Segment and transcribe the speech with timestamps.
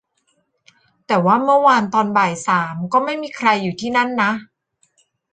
[1.07, 4.31] แต่ว่าเมื่อวานตอนบ่ายสามก็ไม่มีใครอยู่ที่นั่นนะ